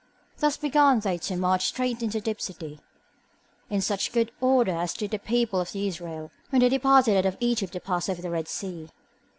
Thus 0.39 0.57
began 0.57 1.01
they 1.01 1.19
to 1.19 1.35
march 1.35 1.67
straight 1.67 2.01
into 2.01 2.19
Dipsody, 2.19 2.79
in 3.69 3.81
such 3.81 4.11
good 4.11 4.31
order 4.41 4.71
as 4.75 4.95
did 4.95 5.11
the 5.11 5.19
people 5.19 5.61
of 5.61 5.75
Israel 5.75 6.31
when 6.49 6.61
they 6.61 6.69
departed 6.69 7.15
out 7.19 7.27
of 7.27 7.37
Egypt 7.39 7.73
to 7.73 7.79
pass 7.79 8.09
over 8.09 8.23
the 8.23 8.31
Red 8.31 8.47
Sea. 8.47 8.89